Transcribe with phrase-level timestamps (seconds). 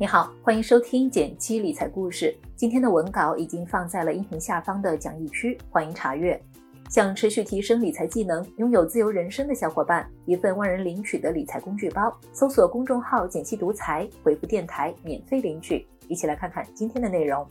[0.00, 2.32] 你好，欢迎收听简七理财故事。
[2.54, 6.40] 今天的文稿已经放在了音频下方的讲义区，欢迎查阅。
[6.88, 15.84] 想持续提升理财技能、拥有自由人生的小伙伴，一份万人领取的理财工具包，搜索公众号“简七独裁，回复“电台”免费领取。
[16.06, 17.44] 一起来看看今天的内容。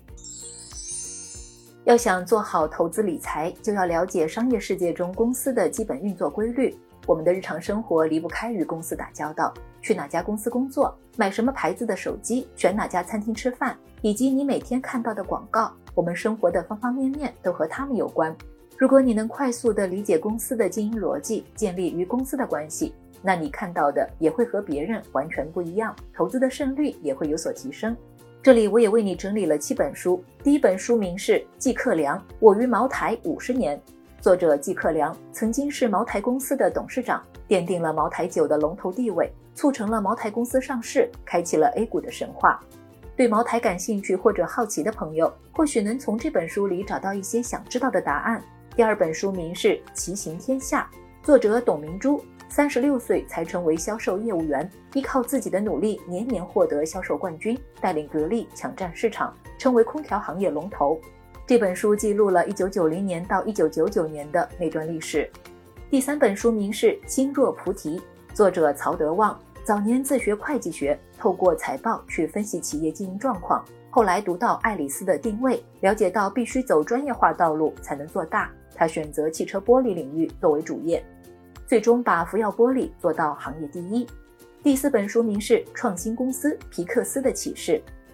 [1.84, 6.74] 要想做好投资理财，就要了解商业世界中公司的基本运作规律。
[7.06, 9.54] 我们的日常生活离不开与公司打交道，
[9.88, 18.36] 去哪家公司工作，买什么牌子的手机，选哪家餐厅吃饭，以及你每天看到的广告，我们生活的方方面面都和他们有关。
[18.78, 27.96] 如果你能快速地理解公司的经营逻辑，建立与公司的关系，那你看到的也会和别人完全不一样，投资的胜率也会有所提升。
[28.44, 33.78] 这里我也为你整理了七本书，第一本书名是《季克良：我与茅台五十年》。
[34.20, 42.62] 作者季克良曾经是茅台公司的董事长，奠定了茅台酒的龙头地位，促成了茅台公司上市，开启了 A 股的神话。
[43.16, 48.40] 对茅台感兴趣或者好奇的朋友，或许能从这本书里找到一些想知道的答案。
[48.76, 50.88] 第二本书名是《骑行天下》，
[51.26, 61.02] 作者董明珠，三十六岁才成为销售业务员，依靠自己的努力，年年获得销售冠军，带领格力抢占市场，成为空调行业龙头。
[61.48, 65.28] 这本书记录了1990年到1999年的那段历史。
[65.90, 67.98] 第三本书名是《心若菩提》，
[68.36, 78.50] 作者曹德旺早年自学会计学，透过财报去分析企业经营状况，后来读到爱丽丝的定位，了解到必须走专业化道路才能做大。
[78.74, 81.04] 他选择汽车玻璃领域作为主业，
[81.66, 84.08] 最终把福耀玻璃做到行业第一。
[84.64, 87.74] 第四本书名是《创新公司皮克斯的启示》。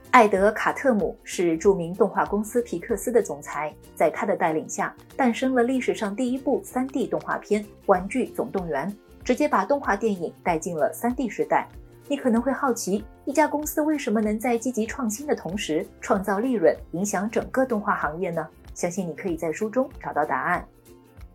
[0.10, 8.88] 艾德·卡特姆是著名动画公司皮克斯的总裁，在他的带领下，诞生了历史上第一部 3D 动画片《玩具总动员》，
[9.24, 11.68] 直接把动画电影带进了 3D 时代。
[12.08, 18.46] 你可能会好奇，一家公司为什么能在积极创新的同时创造利润，影响整个动画行业呢？
[18.74, 20.68] 相信你可以在书中找到答案。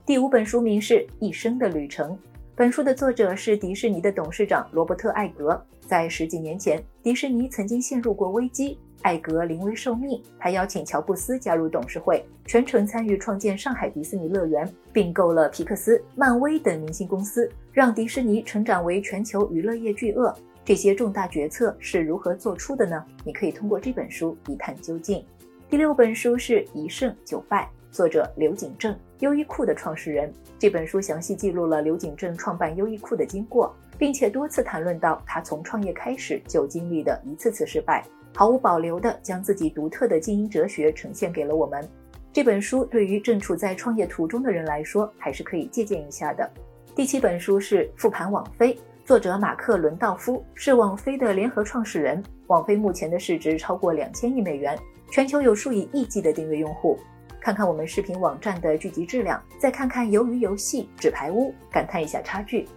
[0.05, 2.13] 第五本书名是《一生的旅程》。
[2.55, 5.61] 本书的作者是迪士尼的董事长罗伯特·艾格。
[5.87, 20.35] 在十几年前，迪士尼曾经陷入过危机，艾格临危受命，他邀请乔布斯加入董事会，全程参与创建上海迪士尼乐园，并购了皮克斯、漫威等明星公司，让迪士尼成长为全球娱乐业巨鳄。
[20.65, 23.03] 这些重大决策是如何做出的呢？
[23.25, 25.25] 你可以通过这本书一探究竟。
[25.71, 27.65] 第六本书是《一胜九败》。
[27.91, 30.31] 作者刘景正，优衣库的创始人。
[30.59, 38.05] 这本书详细记录了刘景正创办优衣库的经过，并且多次谈论到他从创业开始就经历的一次次失败，
[38.35, 41.89] 毫无保留地将自己独特的经营哲学呈现给了我们。
[42.33, 46.49] 这本书对于正处在创业途中的人来说，还是可以借鉴一下的。
[46.95, 48.75] 第七本书是《复盘网飞》，
[49.05, 52.23] 作者马克·伦道夫是网飞的联合创始人。
[52.47, 54.79] 网飞目前的市值超过两千亿美元，
[55.11, 56.99] 全球有数以亿计的订阅用户。
[57.41, 62.69] 看看我们视频网站的剧集质量，再看看《鱿鱼游戏》《纸牌屋》，感叹一下差距。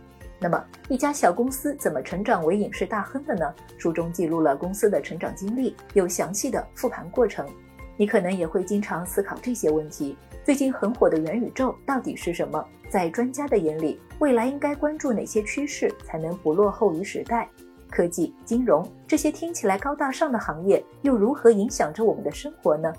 [0.43, 3.53] 那么，一家小公司怎么成长为影视大亨的呢？
[3.77, 7.47] 书中记录了公司的成长经历，有详细的复盘过程。
[7.95, 12.65] 你可能也会经常思考这些问题：最近很火的元宇宙到底是什么？
[12.89, 17.47] 在专家的眼里，未来应该关注哪些趋势，才能不落后于时代？
[17.91, 22.91] 科技、金融这些听起来高大上的行业，又如何影响着我们的生活呢？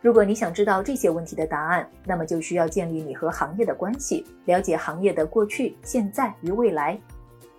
[0.00, 6.96] 如果你想知道这些问题的答案，那么就需要建立你和行业的关系，了解行业的过去、现在与未来。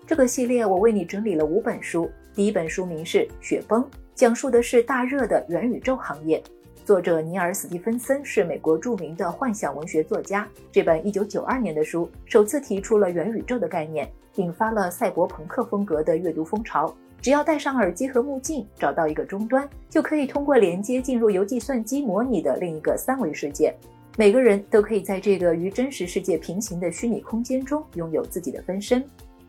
[0.07, 3.83] 这个系列我为你整理了五本书，第一本书名是《雪崩》，
[4.15, 6.41] 讲述的是大热的元宇宙行业。
[6.85, 10.47] 作者尼尔·斯蒂芬森是美国著名的幻想文学作家。
[10.71, 16.95] 这本1992年的书首次提出了元宇宙的概念，引发了赛博朋克风格的阅读风潮。
[17.21, 23.73] 只要戴上耳机和目镜，找到一个终端，就可以通过连接进入由计算机模拟的另一个三维世界。
[24.17, 29.03] 每个人都可以在这个与真实世界平行的虚拟空间中拥有自己的分身。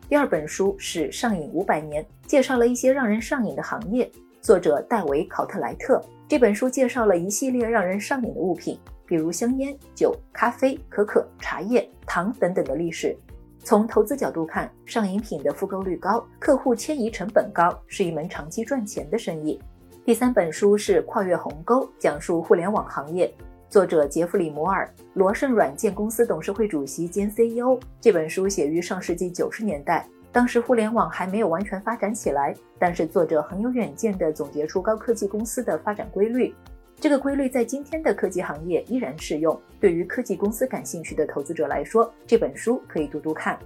[0.09, 4.09] 第二本书是《上瘾五百年》，介绍了一些让人上瘾的行业。
[4.41, 6.01] 作者戴维·考特莱特。
[6.27, 13.15] 这本书介绍了一系列让人上瘾的物品，比如香烟、酒、咖啡、可可、茶叶、糖等等的历史。
[13.63, 19.61] 从投资角度看，上瘾品的复购率高，客户迁移成本高，是一门长期赚钱的生意。
[20.03, 23.31] 第三本书是《跨越鸿沟》，讲述互联网行业，
[23.69, 27.79] 作者杰弗里·摩尔，罗盛软件公司董事会主席兼 CEO。
[27.99, 36.53] 这本书写于上世纪九十年代，当时互联网还没有完全发展起来，但是作者很有远见地总结出高科技公司的发展规律。
[37.01, 39.59] 这个规律在今天的科技行业依然适用。
[39.79, 43.57] 对于科技公司感兴趣的投资者来说，这本书可以读读看。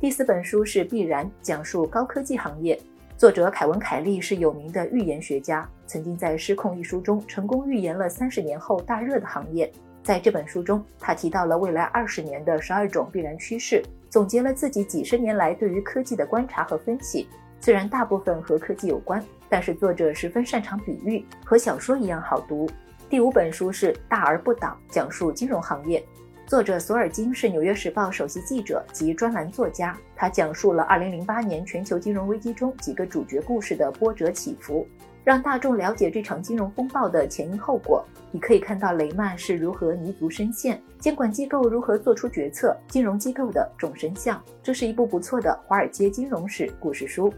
[0.00, 2.80] 第四本书是《必然》，讲述高科技行业，
[3.14, 9.70] 作者凯文·凯利是有名的预言学家，曾经在《失控》一书中成功预言了三十年后大热的行业。
[10.02, 17.28] 在这本书中，他提到了未来二十年的十二种必然趋势，总结了自己几十年来对于科技的观察和分析。
[17.62, 22.68] 虽然大部分和科技有关，但是作者十分擅长比喻，和小说一样好读。
[23.08, 26.04] 第五本书是《大而不倒》，讲述金融行业。
[26.44, 34.84] 作者索尔金是《纽约时报》首席记者及专栏作家，他讲述了2008年全球金融危机中几个主角故事的波折起伏，
[35.22, 38.04] 让大众了解这场金融风暴的前因后果。
[38.32, 44.42] 你可以看到雷曼是如何泥足深陷，监管机构如何做出决策，金融机构的众生相。
[44.64, 47.32] 这是一部不错的华尔街金融史故事书。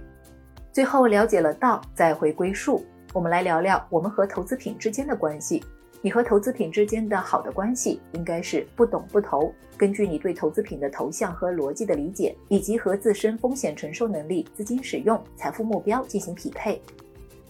[0.75, 5.62] 最后了解了道，再回归术，我们来聊聊我们和投资品之间的关系。
[6.03, 9.55] 你和投资品之间的好的关系，应该是不懂不投。
[9.76, 16.82] 根据你对投资品的投向和逻辑的理解，以及和自身风险承受能力、资金使用、财富目标进行匹配。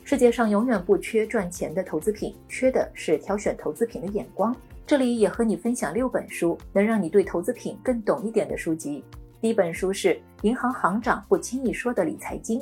[0.02, 4.54] 世界上永远不缺赚钱的投资品，缺的是挑选投资品的眼光。
[4.86, 9.02] 这里也和你分享六本书，能让你对投资品更懂一点的书籍。
[9.40, 10.08] 第一本书是
[10.42, 12.60] 《银行行长不轻易说的理财经》。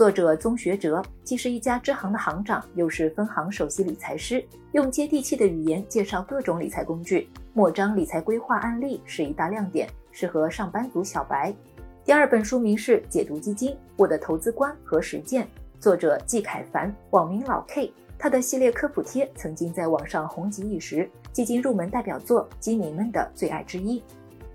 [0.00, 4.42] 作者宗学哲既是一家支行的行长，又是分行首席理财师，
[4.72, 11.54] 用接地气的语言介绍各种理财工具，莫章理财规划案例是一大亮点，适合上班族小白。
[12.02, 15.44] 第二本书名是《解读基金：我的投资观和实践》，
[15.78, 24.02] 作者季凯凡，网名老 K，他的系列科普贴曾经在网上红极一时，基金入门代表作，基民们的最爱之一。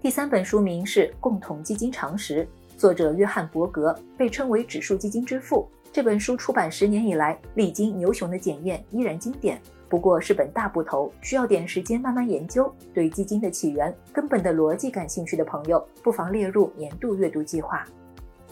[0.02, 2.44] 第三本书名是《共同基金常识》。
[2.78, 5.68] 作者约翰伯格被称为指数基金之父。
[5.92, 9.60] 这本书出版十年以来，历经牛熊的检验，依然经典。
[9.88, 12.70] 不过是本大部头，需要点时间慢慢研究。
[12.94, 17.86] 对基金的起源、根本的逻辑感兴趣的朋友，不妨列入年度阅读计划。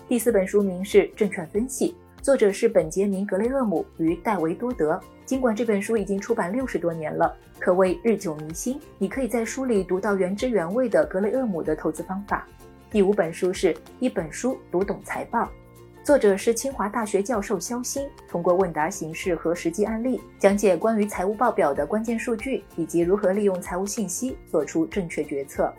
[0.08, 4.98] 第四本书名是《证券分析》，作者是本杰明·格雷厄姆与戴维·多德。
[5.26, 8.80] 尽管这本书已经出版六十多年了，可谓日久弥新。
[8.98, 12.48] 你可以在书里读到原汁原味的格雷厄姆的投资方法。
[12.94, 15.50] 第五本书是一本书读懂财报，
[16.04, 25.74] 作者是清华大学教授肖鑫，通过问答形式和实际案例讲解关于财务报表的关键数据以及如何利用财务信息做出正确决策。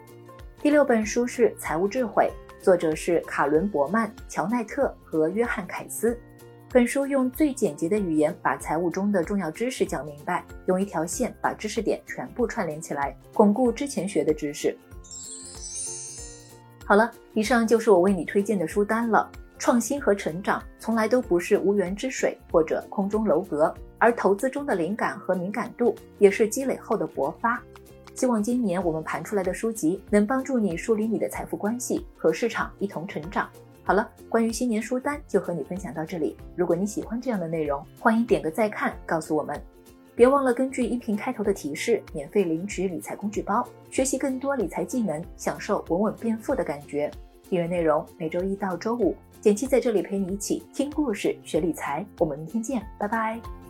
[0.61, 2.29] 第六本书是财务智慧，
[2.61, 6.19] 作者是卡伦伯曼、乔奈特和约翰凯斯。
[6.71, 14.77] 本书用最简洁的语言把财务中的重要知识讲明白，用一条线把知识点全部串联起来，巩固之前学的知识。
[16.87, 19.31] 好了，以上就是我为你推荐的书单了。
[19.57, 27.63] 创新和成长从来都不是无源之水或者空中楼阁，而投资中的灵感和敏感度也是积累后的勃发。
[28.15, 33.49] 希望今年我们盘出来的书籍能帮助你梳理你的财富关系，和市场一同成长。
[33.83, 36.37] 好了，关于新年书单就和你分享到这里。
[36.55, 39.59] 如果你喜欢这样的内容，欢迎点个再看，告诉我们。
[40.17, 47.11] 别忘了根据音频开头的提示，免费领取理财工具包，学习更多理财技能，享受稳稳变富的感觉。
[47.49, 52.07] 订阅内容每周一到周五，简七在这里陪你一起听故事、学理财。
[52.19, 53.64] 我们明天见，拜拜。